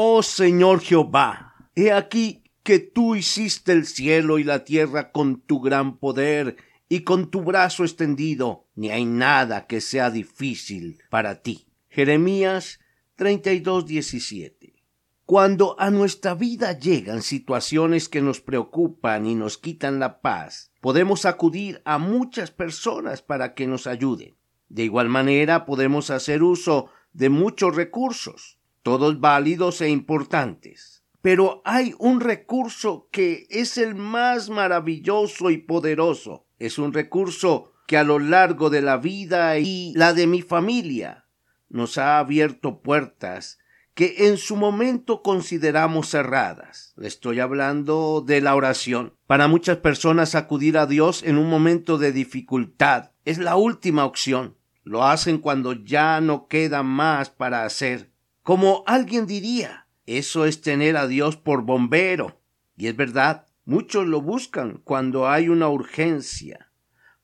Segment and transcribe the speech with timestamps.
[0.00, 5.60] Oh Señor Jehová, he aquí que tú hiciste el cielo y la tierra con tu
[5.60, 6.56] gran poder
[6.88, 11.66] y con tu brazo extendido, ni hay nada que sea difícil para ti.
[11.88, 12.78] Jeremías
[13.16, 14.84] 32, 17.
[15.26, 21.24] Cuando a nuestra vida llegan situaciones que nos preocupan y nos quitan la paz, podemos
[21.24, 24.36] acudir a muchas personas para que nos ayuden.
[24.68, 28.57] De igual manera podemos hacer uso de muchos recursos
[28.88, 31.04] todos válidos e importantes.
[31.20, 36.46] Pero hay un recurso que es el más maravilloso y poderoso.
[36.58, 41.26] Es un recurso que a lo largo de la vida y la de mi familia
[41.68, 43.58] nos ha abierto puertas
[43.92, 46.94] que en su momento consideramos cerradas.
[46.98, 49.12] Estoy hablando de la oración.
[49.26, 54.56] Para muchas personas acudir a Dios en un momento de dificultad es la última opción.
[54.82, 58.10] Lo hacen cuando ya no queda más para hacer.
[58.48, 62.40] Como alguien diría, eso es tener a Dios por bombero.
[62.78, 66.72] Y es verdad, muchos lo buscan cuando hay una urgencia,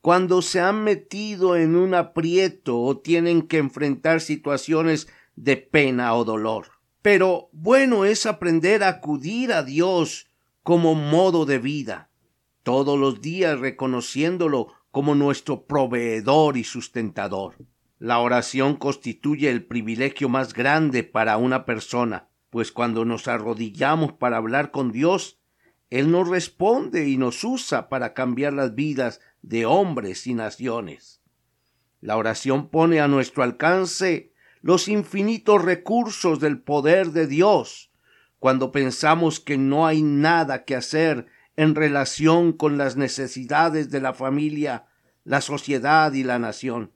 [0.00, 6.24] cuando se han metido en un aprieto o tienen que enfrentar situaciones de pena o
[6.24, 6.68] dolor.
[7.02, 10.30] Pero bueno es aprender a acudir a Dios
[10.62, 12.08] como modo de vida,
[12.62, 17.56] todos los días reconociéndolo como nuestro proveedor y sustentador.
[18.00, 24.38] La oración constituye el privilegio más grande para una persona, pues cuando nos arrodillamos para
[24.38, 25.38] hablar con Dios,
[25.90, 31.20] Él nos responde y nos usa para cambiar las vidas de hombres y naciones.
[32.00, 34.32] La oración pone a nuestro alcance
[34.62, 37.92] los infinitos recursos del poder de Dios,
[38.38, 44.14] cuando pensamos que no hay nada que hacer en relación con las necesidades de la
[44.14, 44.86] familia,
[45.24, 46.92] la sociedad y la nación.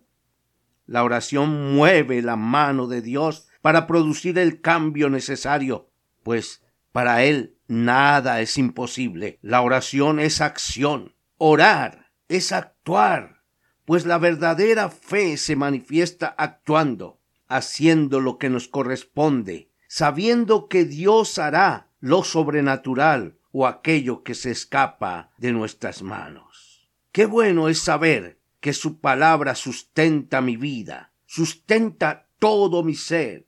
[0.87, 5.91] La oración mueve la mano de Dios para producir el cambio necesario,
[6.23, 6.63] pues
[6.93, 9.39] para Él nada es imposible.
[9.43, 11.15] La oración es acción.
[11.39, 13.43] Orar es actuar,
[13.85, 21.39] pues la verdadera fe se manifiesta actuando, haciendo lo que nos corresponde, sabiendo que Dios
[21.39, 26.89] hará lo sobrenatural o aquello que se escapa de nuestras manos.
[27.13, 33.47] Qué bueno es saber que su palabra sustenta mi vida, sustenta todo mi ser,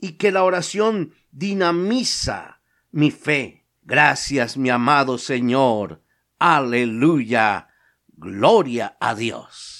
[0.00, 2.60] y que la oración dinamiza
[2.90, 3.68] mi fe.
[3.82, 6.02] Gracias, mi amado Señor.
[6.40, 7.68] Aleluya.
[8.08, 9.79] Gloria a Dios.